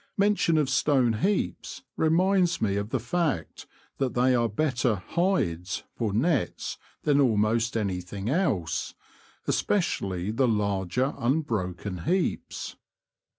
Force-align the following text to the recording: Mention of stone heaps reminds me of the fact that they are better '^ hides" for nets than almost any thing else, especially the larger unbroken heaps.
Mention 0.17 0.57
of 0.57 0.67
stone 0.67 1.13
heaps 1.13 1.83
reminds 1.95 2.59
me 2.59 2.75
of 2.75 2.89
the 2.89 2.99
fact 2.99 3.67
that 3.99 4.15
they 4.15 4.33
are 4.33 4.49
better 4.49 4.95
'^ 4.95 4.97
hides" 5.09 5.83
for 5.95 6.11
nets 6.11 6.79
than 7.03 7.21
almost 7.21 7.77
any 7.77 8.01
thing 8.01 8.27
else, 8.27 8.95
especially 9.47 10.31
the 10.31 10.47
larger 10.47 11.13
unbroken 11.19 11.99
heaps. 12.05 12.77